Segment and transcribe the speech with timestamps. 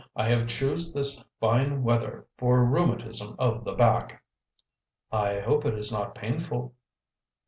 [0.15, 4.23] I have choosed this fine weather for rheumatism of the back."
[5.11, 6.73] "I hope it is not painful."